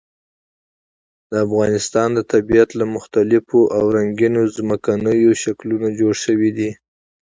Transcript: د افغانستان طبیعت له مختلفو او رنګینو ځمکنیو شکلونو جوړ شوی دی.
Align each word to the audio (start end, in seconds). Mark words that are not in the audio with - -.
د 1.29 1.31
افغانستان 1.45 2.09
طبیعت 2.31 2.69
له 2.79 2.85
مختلفو 2.95 3.59
او 3.75 3.83
رنګینو 3.97 4.41
ځمکنیو 4.57 5.31
شکلونو 5.43 5.87
جوړ 5.99 6.13
شوی 6.23 6.49
دی. 6.57 6.69